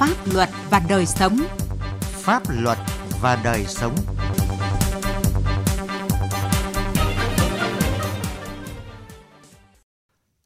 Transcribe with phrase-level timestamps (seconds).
[0.00, 1.38] Pháp luật và đời sống.
[2.00, 2.78] Pháp luật
[3.20, 3.94] và đời sống.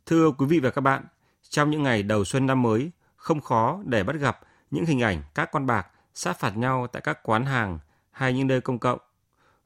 [0.07, 1.05] Thưa quý vị và các bạn,
[1.49, 4.41] trong những ngày đầu xuân năm mới, không khó để bắt gặp
[4.71, 7.79] những hình ảnh các con bạc sát phạt nhau tại các quán hàng
[8.11, 8.99] hay những nơi công cộng.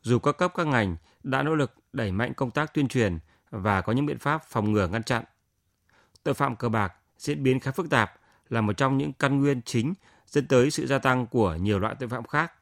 [0.03, 3.19] Dù các cấp các ngành đã nỗ lực đẩy mạnh công tác tuyên truyền
[3.51, 5.25] và có những biện pháp phòng ngừa ngăn chặn.
[6.23, 8.18] Tội phạm cờ bạc diễn biến khá phức tạp
[8.51, 9.95] là một trong những căn nguyên chính
[10.27, 12.53] dẫn tới sự gia tăng của nhiều loại tội phạm khác,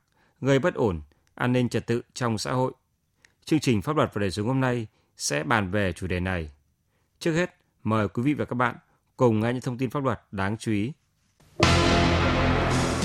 [0.40, 1.00] gây bất ổn,
[1.34, 2.72] an ninh trật tự trong xã hội.
[3.44, 4.86] Chương trình Pháp luật và đời sống hôm nay
[5.16, 6.50] sẽ bàn về chủ đề này.
[7.18, 8.76] Trước hết, mời quý vị và các bạn
[9.16, 10.92] cùng nghe những thông tin pháp luật đáng chú ý.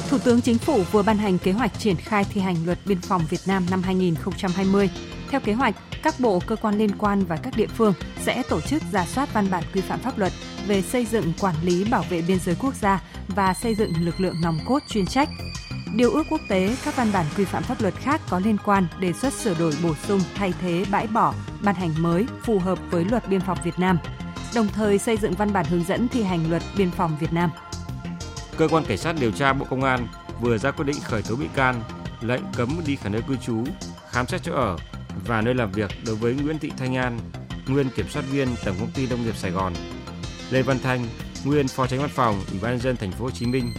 [0.10, 3.02] Thủ tướng Chính phủ vừa ban hành kế hoạch triển khai thi hành luật biên
[3.02, 4.90] phòng Việt Nam năm 2020.
[5.32, 8.62] Theo kế hoạch, các bộ cơ quan liên quan và các địa phương sẽ tổ
[8.62, 10.32] chức giả soát văn bản quy phạm pháp luật
[10.68, 14.22] về xây dựng quản lý bảo vệ biên giới quốc gia và xây dựng lực
[14.22, 15.30] lượng nòng cốt chuyên trách.
[15.96, 18.88] Điều ước quốc tế, các văn bản quy phạm pháp luật khác có liên quan
[19.00, 22.80] đề xuất sửa đổi bổ sung thay thế bãi bỏ, ban hành mới phù hợp
[22.90, 24.00] với luật biên phòng Việt Nam,
[24.56, 27.50] đồng thời xây dựng văn bản hướng dẫn thi hành luật biên phòng Việt Nam.
[28.58, 30.08] Cơ quan Cảnh sát điều tra Bộ Công an
[30.42, 31.84] vừa ra quyết định khởi tố bị can,
[32.22, 33.64] lệnh cấm đi khỏi nơi cư trú,
[34.10, 34.78] khám xét chỗ ở
[35.28, 37.20] và nơi làm việc đối với Nguyễn Thị Thanh An,
[37.68, 39.74] nguyên kiểm soát viên Tổng công ty Nông nghiệp Sài Gòn,
[40.52, 41.06] Lê Văn Thanh,
[41.46, 43.74] nguyên phó tránh văn phòng Ủy ban nhân dân thành phố Hồ Chí Minh,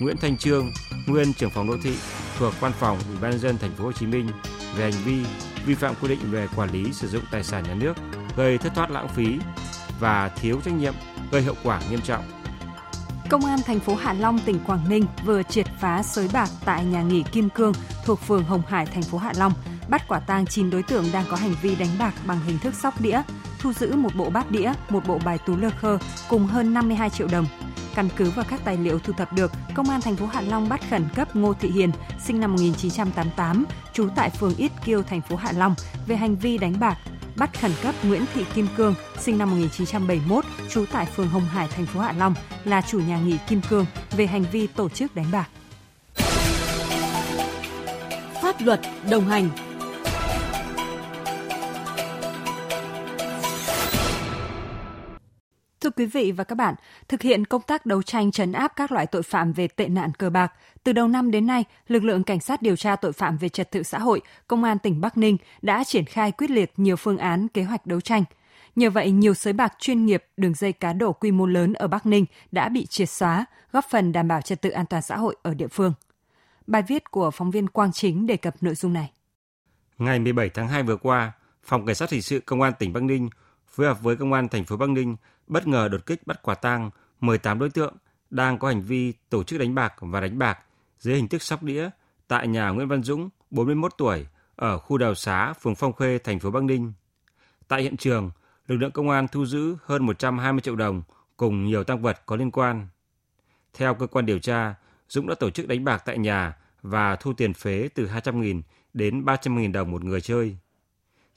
[0.00, 0.72] Nguyễn Thanh Trương,
[1.06, 1.94] nguyên trưởng phòng đô thị
[2.38, 4.28] thuộc văn phòng Ủy ban nhân dân thành phố Hồ Chí Minh
[4.76, 5.24] về hành vi
[5.66, 7.94] vi phạm quy định về quản lý sử dụng tài sản nhà nước,
[8.36, 9.38] gây thất thoát lãng phí
[10.00, 10.94] và thiếu trách nhiệm,
[11.32, 12.24] gây hậu quả nghiêm trọng.
[13.28, 16.84] Công an thành phố Hạ Long, tỉnh Quảng Ninh vừa triệt phá sới bạc tại
[16.84, 17.72] nhà nghỉ Kim Cương
[18.04, 19.52] thuộc phường Hồng Hải, thành phố Hạ Long,
[19.88, 22.74] bắt quả tang 9 đối tượng đang có hành vi đánh bạc bằng hình thức
[22.74, 23.22] sóc đĩa,
[23.58, 27.10] thu giữ một bộ bát đĩa, một bộ bài tú lơ khơ cùng hơn 52
[27.10, 27.46] triệu đồng.
[27.94, 30.68] Căn cứ vào các tài liệu thu thập được, Công an thành phố Hạ Long
[30.68, 31.90] bắt khẩn cấp Ngô Thị Hiền,
[32.24, 35.74] sinh năm 1988, trú tại phường Ít Kiêu, thành phố Hạ Long
[36.06, 36.98] về hành vi đánh bạc.
[37.36, 41.68] Bắt khẩn cấp Nguyễn Thị Kim Cương, sinh năm 1971, trú tại phường Hồng Hải,
[41.68, 42.34] thành phố Hạ Long,
[42.64, 43.86] là chủ nhà nghỉ Kim Cương
[44.16, 45.48] về hành vi tổ chức đánh bạc.
[48.42, 48.80] Pháp luật
[49.10, 49.50] đồng hành
[55.84, 56.74] Thưa quý vị và các bạn,
[57.08, 60.12] thực hiện công tác đấu tranh trấn áp các loại tội phạm về tệ nạn
[60.18, 60.52] cờ bạc,
[60.84, 63.70] từ đầu năm đến nay, lực lượng cảnh sát điều tra tội phạm về trật
[63.70, 67.18] tự xã hội, công an tỉnh Bắc Ninh đã triển khai quyết liệt nhiều phương
[67.18, 68.24] án kế hoạch đấu tranh.
[68.76, 71.88] Nhờ vậy, nhiều sới bạc chuyên nghiệp, đường dây cá độ quy mô lớn ở
[71.88, 75.16] Bắc Ninh đã bị triệt xóa, góp phần đảm bảo trật tự an toàn xã
[75.16, 75.92] hội ở địa phương.
[76.66, 79.10] Bài viết của phóng viên Quang Chính đề cập nội dung này.
[79.98, 81.32] Ngày 17 tháng 2 vừa qua,
[81.64, 83.28] Phòng Cảnh sát Hình sự Công an tỉnh Bắc Ninh
[83.74, 86.54] phối hợp với Công an thành phố Bắc Ninh bất ngờ đột kích bắt quả
[86.54, 86.90] tang
[87.20, 87.94] 18 đối tượng
[88.30, 90.58] đang có hành vi tổ chức đánh bạc và đánh bạc
[90.98, 91.90] dưới hình thức sóc đĩa
[92.28, 94.26] tại nhà Nguyễn Văn Dũng, 41 tuổi,
[94.56, 96.92] ở khu đào xá, phường Phong Khê, thành phố Bắc Ninh.
[97.68, 98.30] Tại hiện trường,
[98.66, 101.02] lực lượng công an thu giữ hơn 120 triệu đồng
[101.36, 102.88] cùng nhiều tăng vật có liên quan.
[103.74, 104.74] Theo cơ quan điều tra,
[105.08, 108.62] Dũng đã tổ chức đánh bạc tại nhà và thu tiền phế từ 200.000
[108.92, 110.56] đến 300.000 đồng một người chơi.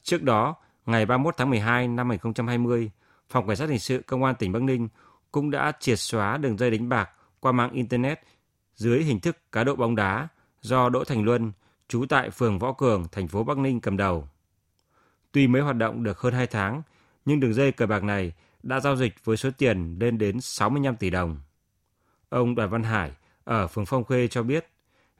[0.04, 0.56] Trước đó,
[0.88, 2.92] ngày 31 tháng 12 năm 2020,
[3.30, 4.88] Phòng Cảnh sát Hình sự Công an tỉnh Bắc Ninh
[5.31, 7.09] cũng đã triệt xóa đường dây đánh bạc
[7.40, 8.20] qua mạng Internet
[8.75, 10.28] dưới hình thức cá độ bóng đá
[10.62, 11.52] do Đỗ Thành Luân,
[11.88, 14.28] trú tại phường Võ Cường, thành phố Bắc Ninh cầm đầu.
[15.31, 16.81] Tuy mới hoạt động được hơn 2 tháng,
[17.25, 18.34] nhưng đường dây cờ bạc này
[18.64, 21.40] đã giao dịch với số tiền lên đến 65 tỷ đồng.
[22.30, 23.12] Ông Đoàn Văn Hải
[23.44, 24.69] ở phường Phong Khê cho biết,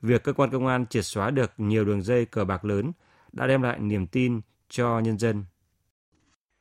[0.02, 2.92] việc cơ quan công an triệt xóa được nhiều đường dây cờ bạc lớn
[3.32, 5.46] đã đem lại niềm tin cho nhân dân.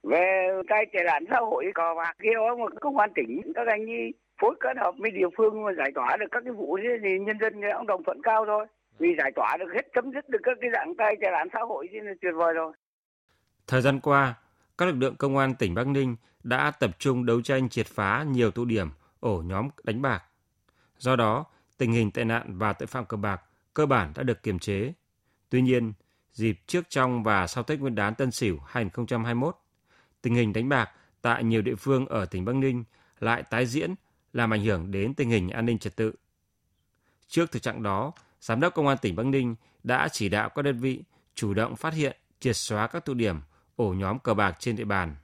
[0.06, 3.86] Về cái tệ nạn xã hội cờ bạc kêu mà công an tỉnh các anh
[3.86, 7.18] đi phối kết hợp với địa phương mà giải tỏa được các cái vụ thì
[7.18, 8.66] nhân dân cũng đồng thuận cao thôi.
[8.98, 11.60] Vì giải tỏa được hết chấm dứt được các cái dạng tay tệ nạn xã
[11.60, 12.72] hội thì là tuyệt vời rồi.
[13.66, 14.34] Thời gian qua,
[14.78, 18.24] các lực lượng công an tỉnh Bắc Ninh đã tập trung đấu tranh triệt phá
[18.28, 18.88] nhiều tụ điểm,
[19.20, 20.22] ổ nhóm đánh bạc.
[20.98, 21.44] Do đó,
[21.78, 23.42] tình hình tệ nạn và tội phạm cờ bạc
[23.74, 24.92] cơ bản đã được kiềm chế.
[25.50, 25.92] Tuy nhiên,
[26.32, 29.56] dịp trước trong và sau Tết Nguyên đán Tân Sửu 2021,
[30.22, 30.90] tình hình đánh bạc
[31.22, 32.84] tại nhiều địa phương ở tỉnh Bắc Ninh
[33.20, 33.94] lại tái diễn
[34.32, 36.12] làm ảnh hưởng đến tình hình an ninh trật tự.
[37.28, 40.62] Trước thực trạng đó, Giám đốc Công an tỉnh Bắc Ninh đã chỉ đạo các
[40.62, 41.02] đơn vị
[41.34, 43.40] chủ động phát hiện, triệt xóa các tụ điểm,
[43.76, 45.16] ổ nhóm cờ bạc trên địa bàn.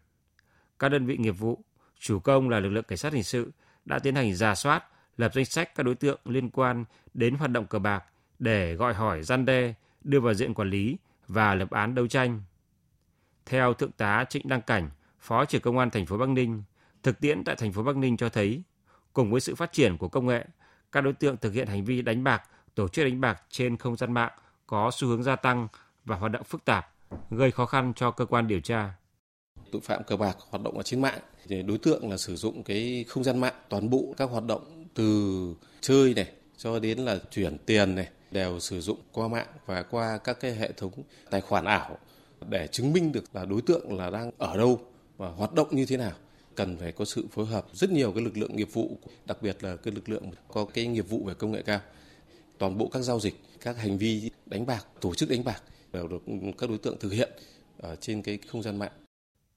[0.78, 1.64] Các đơn vị nghiệp vụ,
[1.98, 3.52] chủ công là lực lượng cảnh sát hình sự
[3.84, 4.84] đã tiến hành ra soát,
[5.16, 6.84] lập danh sách các đối tượng liên quan
[7.14, 8.04] đến hoạt động cờ bạc
[8.38, 9.74] để gọi hỏi gian đe,
[10.04, 10.96] đưa vào diện quản lý
[11.28, 12.42] và lập án đấu tranh.
[13.46, 14.90] Theo Thượng tá Trịnh Đăng Cảnh,
[15.20, 16.62] Phó trưởng Công an thành phố Bắc Ninh,
[17.02, 18.62] thực tiễn tại thành phố Bắc Ninh cho thấy,
[19.12, 20.44] cùng với sự phát triển của công nghệ,
[20.92, 22.42] các đối tượng thực hiện hành vi đánh bạc,
[22.74, 24.32] tổ chức đánh bạc trên không gian mạng
[24.66, 25.68] có xu hướng gia tăng
[26.04, 26.94] và hoạt động phức tạp,
[27.30, 28.94] gây khó khăn cho cơ quan điều tra.
[29.72, 32.62] Tội phạm cờ bạc hoạt động ở trên mạng, thì đối tượng là sử dụng
[32.62, 37.18] cái không gian mạng, toàn bộ các hoạt động từ chơi này cho đến là
[37.30, 40.92] chuyển tiền này đều sử dụng qua mạng và qua các cái hệ thống
[41.30, 41.98] tài khoản ảo
[42.48, 44.80] để chứng minh được là đối tượng là đang ở đâu
[45.16, 46.12] và hoạt động như thế nào.
[46.54, 49.64] Cần phải có sự phối hợp rất nhiều cái lực lượng nghiệp vụ đặc biệt
[49.64, 51.80] là cái lực lượng có cái nghiệp vụ về công nghệ cao.
[52.58, 55.62] Toàn bộ các giao dịch các hành vi đánh bạc tổ chức đánh bạc
[55.92, 56.22] đều được
[56.58, 57.30] các đối tượng thực hiện
[57.78, 58.92] ở trên cái không gian mạng.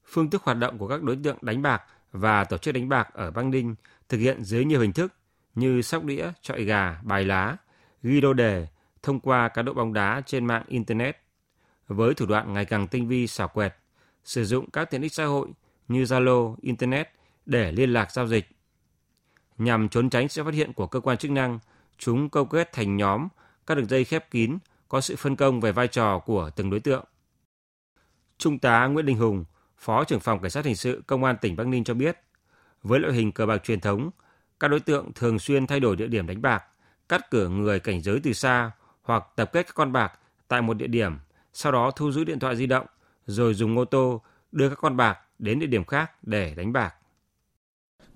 [0.04, 3.08] Phương thức hoạt động của các đối tượng đánh bạc và tổ chức đánh bạc
[3.12, 3.74] ở Băng Ninh
[4.08, 5.12] thực hiện dưới nhiều hình thức
[5.54, 7.56] như sóc đĩa, trọi gà, bài lá,
[8.02, 8.66] ghi lô đề
[9.02, 11.16] thông qua cá độ bóng đá trên mạng Internet.
[11.88, 13.74] Với thủ đoạn ngày càng tinh vi xảo quyệt,
[14.24, 15.48] sử dụng các tiện ích xã hội
[15.88, 17.08] như Zalo, Internet
[17.46, 18.48] để liên lạc giao dịch.
[19.58, 21.58] Nhằm trốn tránh sự phát hiện của cơ quan chức năng,
[21.98, 23.28] chúng câu kết thành nhóm
[23.66, 26.80] các đường dây khép kín có sự phân công về vai trò của từng đối
[26.80, 27.04] tượng.
[28.38, 29.44] Trung tá Nguyễn Đình Hùng,
[29.78, 32.18] Phó trưởng phòng Cảnh sát hình sự Công an tỉnh Bắc Ninh cho biết,
[32.82, 34.10] với loại hình cờ bạc truyền thống,
[34.60, 36.64] các đối tượng thường xuyên thay đổi địa điểm đánh bạc,
[37.08, 38.70] cắt cửa người cảnh giới từ xa
[39.02, 40.12] hoặc tập kết các con bạc
[40.48, 41.18] tại một địa điểm,
[41.58, 42.86] sau đó thu giữ điện thoại di động,
[43.26, 44.20] rồi dùng ô tô
[44.52, 46.94] đưa các con bạc đến địa điểm khác để đánh bạc.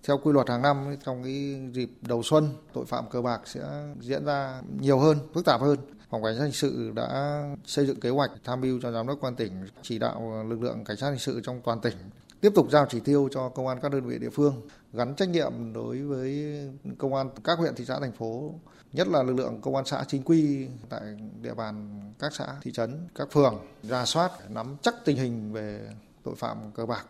[0.02, 3.60] Theo quy luật hàng năm trong cái dịp đầu xuân, tội phạm cờ bạc sẽ
[4.00, 5.78] diễn ra nhiều hơn, phức tạp hơn.
[6.10, 9.18] Phòng Cảnh sát hình sự đã xây dựng kế hoạch tham mưu cho giám đốc
[9.20, 9.52] quan tỉnh
[9.82, 11.96] chỉ đạo lực lượng cảnh sát hình sự trong toàn tỉnh
[12.40, 15.28] tiếp tục giao chỉ tiêu cho công an các đơn vị địa phương, gắn trách
[15.28, 16.58] nhiệm đối với
[16.98, 18.54] công an các huyện, thị xã, thành phố,
[18.92, 21.02] nhất là lực lượng công an xã chính quy tại
[21.42, 25.88] địa bàn các xã, thị trấn, các phường ra soát, nắm chắc tình hình về
[26.24, 27.06] tội phạm cờ bạc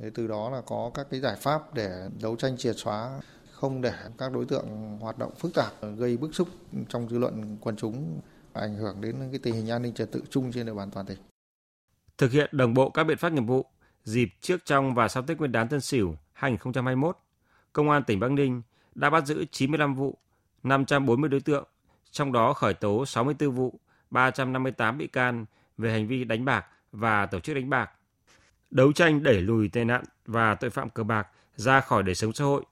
[0.00, 3.20] Thế từ đó là có các cái giải pháp để đấu tranh triệt xóa,
[3.52, 6.48] không để các đối tượng hoạt động phức tạp, gây bức xúc
[6.88, 8.20] trong dư luận quần chúng,
[8.52, 11.06] ảnh hưởng đến cái tình hình an ninh trật tự chung trên địa bàn toàn
[11.06, 11.18] tỉnh.
[12.18, 13.66] Thực hiện đồng bộ các biện pháp nghiệp vụ
[14.04, 17.18] dịp trước trong và sau Tết Nguyên đán Tân Sửu 2021,
[17.72, 18.62] Công an tỉnh Bắc Ninh
[18.94, 20.18] đã bắt giữ 95 vụ,
[20.62, 21.64] 540 đối tượng,
[22.10, 23.80] trong đó khởi tố 64 vụ,
[24.10, 25.46] 358 bị can
[25.78, 27.90] về hành vi đánh bạc và tổ chức đánh bạc.
[28.70, 32.32] Đấu tranh đẩy lùi tệ nạn và tội phạm cờ bạc ra khỏi đời sống
[32.32, 32.64] xã hội,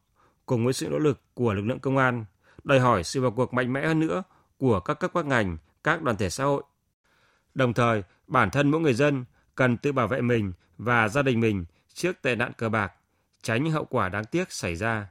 [0.46, 2.24] cùng với sự nỗ lực của lực lượng công an,
[2.64, 4.22] đòi hỏi sự vào cuộc mạnh mẽ hơn nữa
[4.58, 6.62] của các cấp các ngành, các đoàn thể xã hội.
[7.54, 11.40] Đồng thời, bản thân mỗi người dân cần tự bảo vệ mình và gia đình
[11.40, 11.64] mình
[11.94, 12.92] trước tệ nạn cờ bạc,
[13.42, 15.08] tránh những hậu quả đáng tiếc xảy ra.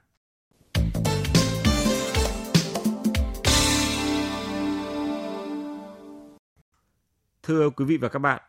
[7.44, 8.42] Thưa quý vị và các bạn,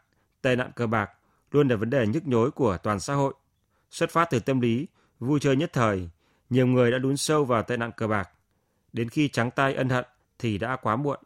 [0.42, 1.10] tệ nạn cờ bạc
[1.50, 3.34] luôn là vấn đề nhức nhối của toàn xã hội.
[3.90, 4.86] Xuất phát từ tâm lý,
[5.18, 6.08] vui chơi nhất thời,
[6.50, 8.30] nhiều người đã đún sâu vào tệ nạn cờ bạc.
[8.92, 10.04] Đến khi trắng tay ân hận
[10.38, 11.18] thì đã quá muộn.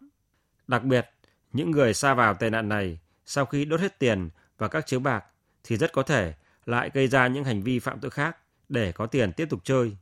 [0.67, 1.11] Đặc biệt,
[1.53, 5.01] những người xa vào tệ nạn này sau khi đốt hết tiền và các chiếu
[5.01, 5.25] bạc
[5.65, 6.35] thì rất có thể
[6.67, 8.37] lại gây ra những hành vi phạm tội khác
[8.69, 9.97] để có tiền tiếp tục chơi,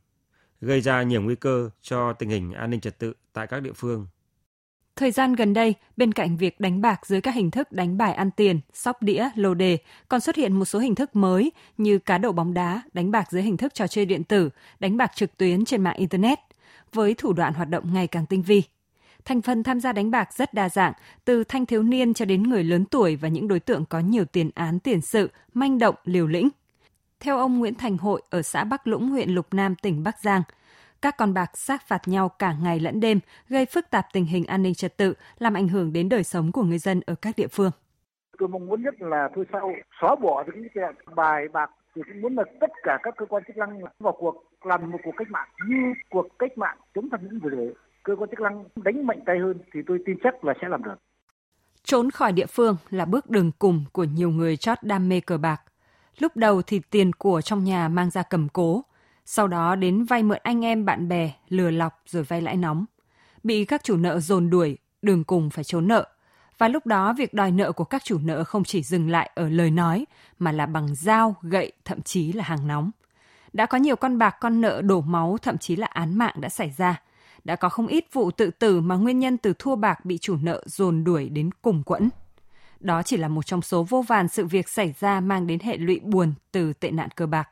[0.61, 3.73] gây ra nhiều nguy cơ cho tình hình an ninh trật tự tại các địa
[3.73, 4.07] phương.
[4.95, 8.13] Thời gian gần đây, bên cạnh việc đánh bạc dưới các hình thức đánh bài
[8.13, 9.77] ăn tiền, sóc đĩa, lô đề,
[10.07, 13.31] còn xuất hiện một số hình thức mới như cá độ bóng đá, đánh bạc
[13.31, 14.49] dưới hình thức trò chơi điện tử,
[14.79, 16.39] đánh bạc trực tuyến trên mạng Internet,
[16.93, 18.63] với thủ đoạn hoạt động ngày càng tinh vi.
[19.25, 20.93] Thành phần tham gia đánh bạc rất đa dạng,
[21.25, 24.25] từ thanh thiếu niên cho đến người lớn tuổi và những đối tượng có nhiều
[24.25, 26.49] tiền án tiền sự, manh động, liều lĩnh.
[27.19, 30.41] Theo ông Nguyễn Thành Hội ở xã Bắc Lũng, huyện Lục Nam, tỉnh Bắc Giang,
[31.01, 34.45] các con bạc sát phạt nhau cả ngày lẫn đêm, gây phức tạp tình hình
[34.45, 37.35] an ninh trật tự, làm ảnh hưởng đến đời sống của người dân ở các
[37.37, 37.71] địa phương.
[38.37, 40.83] Tôi mong muốn nhất là thôi sau xóa bỏ những cái
[41.15, 44.43] bài bạc thì cũng muốn là tất cả các cơ quan chức năng vào cuộc
[44.63, 47.73] làm một cuộc cách mạng như cuộc cách mạng chống tham nhũng vừa rồi
[48.03, 50.83] cơ quan chức năng đánh mạnh tay hơn thì tôi tin chắc là sẽ làm
[50.83, 50.95] được.
[51.83, 55.37] Trốn khỏi địa phương là bước đường cùng của nhiều người chót đam mê cờ
[55.37, 55.61] bạc.
[56.17, 58.83] Lúc đầu thì tiền của trong nhà mang ra cầm cố,
[59.25, 62.85] sau đó đến vay mượn anh em bạn bè, lừa lọc rồi vay lãi nóng.
[63.43, 66.07] Bị các chủ nợ dồn đuổi, đường cùng phải trốn nợ.
[66.57, 69.49] Và lúc đó việc đòi nợ của các chủ nợ không chỉ dừng lại ở
[69.49, 70.05] lời nói,
[70.39, 72.91] mà là bằng dao, gậy, thậm chí là hàng nóng.
[73.53, 76.49] Đã có nhiều con bạc con nợ đổ máu, thậm chí là án mạng đã
[76.49, 77.01] xảy ra.
[77.43, 80.37] Đã có không ít vụ tự tử mà nguyên nhân từ thua bạc bị chủ
[80.41, 82.09] nợ dồn đuổi đến cùng quẫn.
[82.79, 85.77] Đó chỉ là một trong số vô vàn sự việc xảy ra mang đến hệ
[85.77, 87.49] lụy buồn từ tệ nạn cờ bạc.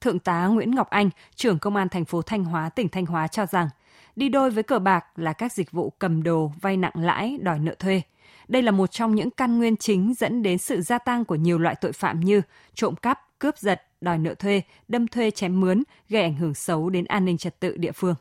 [0.00, 3.28] Thượng tá Nguyễn Ngọc Anh, trưởng công an thành phố Thanh Hóa, tỉnh Thanh Hóa
[3.28, 3.68] cho rằng,
[4.16, 7.58] đi đôi với cờ bạc là các dịch vụ cầm đồ, vay nặng lãi, đòi
[7.58, 8.02] nợ thuê.
[8.48, 11.58] Đây là một trong những căn nguyên chính dẫn đến sự gia tăng của nhiều
[11.58, 12.42] loại tội phạm như
[12.74, 16.90] trộm cắp, cướp giật, đòi nợ thuê, đâm thuê chém mướn, gây ảnh hưởng xấu
[16.90, 18.14] đến an ninh trật tự địa phương.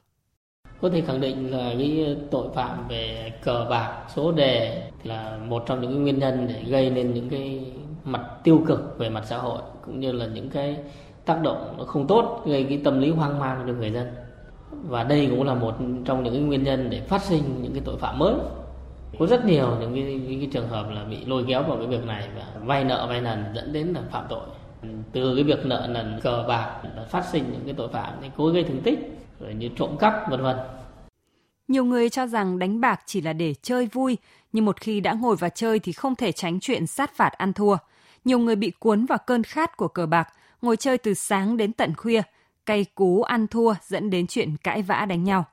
[0.81, 5.63] Có thể khẳng định là cái tội phạm về cờ bạc, số đề là một
[5.65, 7.65] trong những nguyên nhân để gây nên những cái
[8.03, 10.77] mặt tiêu cực về mặt xã hội cũng như là những cái
[11.25, 14.07] tác động nó không tốt gây cái tâm lý hoang mang cho người dân.
[14.71, 17.81] Và đây cũng là một trong những cái nguyên nhân để phát sinh những cái
[17.86, 18.33] tội phạm mới.
[19.19, 21.88] Có rất nhiều những cái, những cái trường hợp là bị lôi kéo vào cái
[21.88, 24.43] việc này và vay nợ vay nần dẫn đến là phạm tội.
[25.12, 28.48] Từ cái việc nợ nần cờ bạc phát sinh những cái tội phạm thì cố
[28.48, 30.55] gây thương tích rồi như trộm cắp vân vân
[31.69, 34.17] nhiều người cho rằng đánh bạc chỉ là để chơi vui,
[34.53, 37.53] nhưng một khi đã ngồi vào chơi thì không thể tránh chuyện sát phạt ăn
[37.53, 37.77] thua.
[38.25, 41.74] Nhiều người bị cuốn vào cơn khát của cờ bạc, ngồi chơi từ sáng đến
[41.74, 42.22] tận khuya,
[42.65, 45.46] cay cú ăn thua dẫn đến chuyện cãi vã đánh nhau.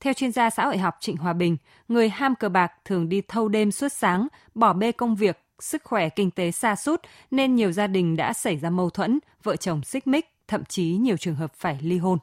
[0.00, 1.56] Theo chuyên gia xã hội học Trịnh Hòa Bình,
[1.88, 5.84] người ham cờ bạc thường đi thâu đêm suốt sáng, bỏ bê công việc, sức
[5.84, 9.56] khỏe kinh tế xa sút nên nhiều gia đình đã xảy ra mâu thuẫn, vợ
[9.56, 12.18] chồng xích mích, thậm chí nhiều trường hợp phải ly hôn.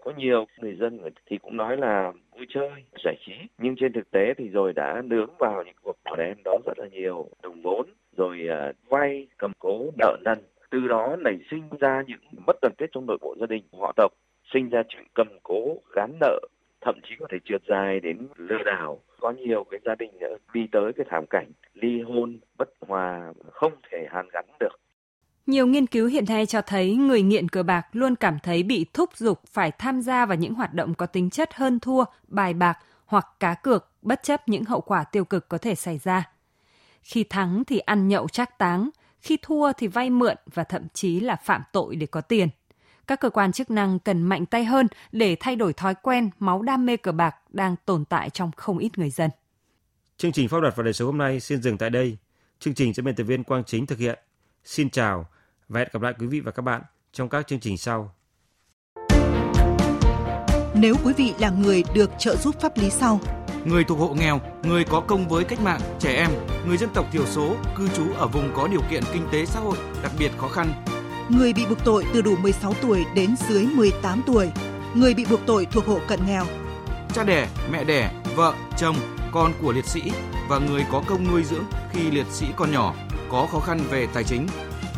[0.00, 2.70] Có nhiều người dân thì cũng nói là vui chơi,
[3.04, 6.34] giải trí, nhưng trên thực tế thì rồi đã nướng vào những cuộc bỏ đen
[6.44, 7.86] đó rất là nhiều đồng vốn,
[8.16, 10.38] rồi uh, vay, cầm cố, nợ nần.
[10.70, 13.92] Từ đó nảy sinh ra những mất đoàn kết trong nội bộ gia đình, họ
[13.96, 14.12] tộc,
[14.52, 16.40] sinh ra chuyện cầm cố, gán nợ,
[16.80, 19.00] thậm chí có thể trượt dài đến lừa đảo.
[19.20, 20.10] Có nhiều cái gia đình
[20.54, 24.80] đi tới cái thảm cảnh ly hôn, bất hòa, không thể hàn gắn được.
[25.46, 28.86] Nhiều nghiên cứu hiện nay cho thấy người nghiện cờ bạc luôn cảm thấy bị
[28.92, 32.54] thúc giục phải tham gia vào những hoạt động có tính chất hơn thua, bài
[32.54, 36.30] bạc hoặc cá cược bất chấp những hậu quả tiêu cực có thể xảy ra.
[37.02, 41.20] Khi thắng thì ăn nhậu trác táng, khi thua thì vay mượn và thậm chí
[41.20, 42.48] là phạm tội để có tiền.
[43.06, 46.62] Các cơ quan chức năng cần mạnh tay hơn để thay đổi thói quen máu
[46.62, 49.30] đam mê cờ bạc đang tồn tại trong không ít người dân.
[50.16, 52.16] Chương trình pháp luật và đời sống hôm nay xin dừng tại đây.
[52.58, 54.18] Chương trình do biên tập viên Quang Chính thực hiện.
[54.64, 55.26] Xin chào
[55.68, 58.14] và hẹn gặp lại quý vị và các bạn trong các chương trình sau.
[60.74, 63.20] Nếu quý vị là người được trợ giúp pháp lý sau,
[63.64, 66.30] người thuộc hộ nghèo, người có công với cách mạng, trẻ em,
[66.66, 69.60] người dân tộc thiểu số, cư trú ở vùng có điều kiện kinh tế xã
[69.60, 70.84] hội đặc biệt khó khăn,
[71.28, 74.50] người bị buộc tội từ đủ 16 tuổi đến dưới 18 tuổi,
[74.94, 76.46] người bị buộc tội thuộc hộ cận nghèo,
[77.12, 78.96] cha đẻ, mẹ đẻ, vợ, chồng,
[79.32, 80.02] con của liệt sĩ
[80.48, 82.94] và người có công nuôi dưỡng khi liệt sĩ còn nhỏ,
[83.30, 84.46] có khó khăn về tài chính,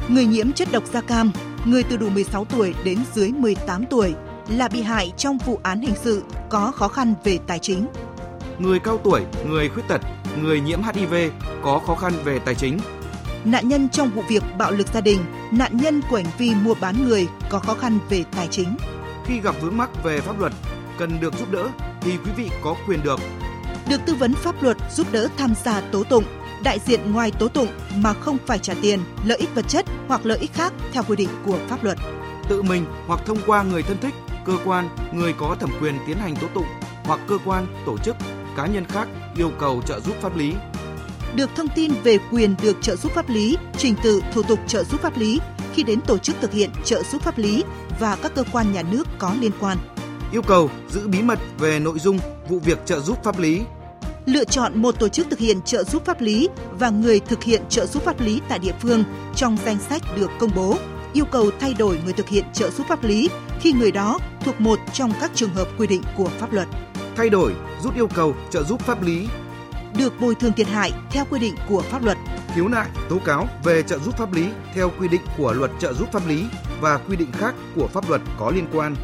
[0.08, 1.32] người nhiễm chất độc da cam,
[1.64, 4.14] người từ đủ 16 tuổi đến dưới 18 tuổi
[4.48, 7.86] là bị hại trong vụ án hình sự có khó khăn về tài chính.
[8.58, 10.00] Người cao tuổi, người khuyết tật,
[10.42, 11.14] người nhiễm HIV
[11.62, 12.78] có khó khăn về tài chính.
[13.44, 15.18] Nạn nhân trong vụ việc bạo lực gia đình,
[15.52, 18.76] nạn nhân của hành vi mua bán người có khó khăn về tài chính.
[19.24, 20.52] Khi gặp vướng mắc về pháp luật,
[20.98, 21.68] cần được giúp đỡ
[22.00, 23.20] thì quý vị có quyền được
[23.88, 26.24] được tư vấn pháp luật giúp đỡ tham gia tố tụng
[26.62, 30.26] đại diện ngoài tố tụng mà không phải trả tiền, lợi ích vật chất hoặc
[30.26, 31.98] lợi ích khác theo quy định của pháp luật.
[32.48, 36.16] Tự mình hoặc thông qua người thân thích, cơ quan, người có thẩm quyền tiến
[36.16, 36.66] hành tố tụng
[37.04, 38.16] hoặc cơ quan, tổ chức,
[38.56, 40.54] cá nhân khác yêu cầu trợ giúp pháp lý.
[41.34, 44.84] Được thông tin về quyền được trợ giúp pháp lý, trình tự thủ tục trợ
[44.84, 45.40] giúp pháp lý
[45.74, 47.64] khi đến tổ chức thực hiện trợ giúp pháp lý
[48.00, 49.78] và các cơ quan nhà nước có liên quan.
[50.32, 53.62] Yêu cầu giữ bí mật về nội dung vụ việc trợ giúp pháp lý
[54.26, 57.62] lựa chọn một tổ chức thực hiện trợ giúp pháp lý và người thực hiện
[57.68, 59.04] trợ giúp pháp lý tại địa phương
[59.34, 60.76] trong danh sách được công bố,
[61.12, 63.28] yêu cầu thay đổi người thực hiện trợ giúp pháp lý
[63.60, 66.68] khi người đó thuộc một trong các trường hợp quy định của pháp luật.
[67.16, 67.52] Thay đổi,
[67.82, 69.28] rút yêu cầu trợ giúp pháp lý
[69.98, 72.18] được bồi thường thiệt hại theo quy định của pháp luật.
[72.54, 75.92] Khiếu nại, tố cáo về trợ giúp pháp lý theo quy định của luật trợ
[75.92, 76.44] giúp pháp lý
[76.80, 78.96] và quy định khác của pháp luật có liên quan.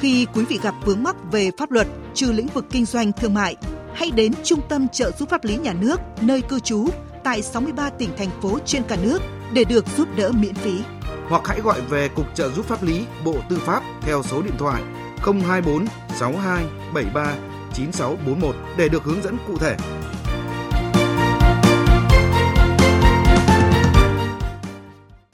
[0.00, 3.34] Khi quý vị gặp vướng mắc về pháp luật trừ lĩnh vực kinh doanh thương
[3.34, 3.56] mại,
[3.94, 6.86] hãy đến Trung tâm trợ giúp pháp lý nhà nước, nơi cư trú,
[7.24, 9.22] tại 63 tỉnh, thành phố trên cả nước
[9.52, 10.80] để được giúp đỡ miễn phí.
[11.28, 14.54] Hoặc hãy gọi về Cục trợ giúp pháp lý Bộ Tư pháp theo số điện
[14.58, 14.82] thoại
[15.22, 15.86] 024
[16.18, 17.34] 62 73
[17.74, 19.76] 9641 để được hướng dẫn cụ thể.